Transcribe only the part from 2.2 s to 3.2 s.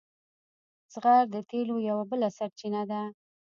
سرچینه ده.